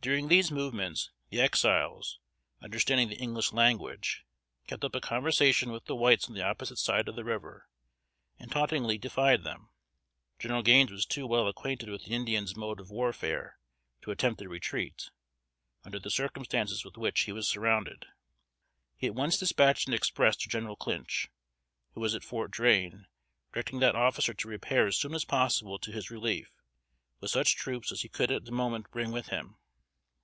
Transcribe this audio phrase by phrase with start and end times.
[0.00, 2.18] During these movements, the Exiles,
[2.62, 4.24] understanding the English language,
[4.66, 7.68] kept up a conversation with the whites on the opposite side of the river,
[8.38, 9.68] and tauntingly defied them.
[10.38, 13.58] General Gaines was too well acquainted with the Indian mode of warfare
[14.00, 15.10] to attempt a retreat,
[15.84, 18.06] under the circumstances with which he was surrounded.
[18.96, 21.28] He at once dispatched an express to General Clinch,
[21.92, 23.08] who was at Fort Drane,
[23.52, 26.50] directing that officer to repair as soon as possible to his relief
[27.20, 29.56] with such troops as he could at the moment bring with him.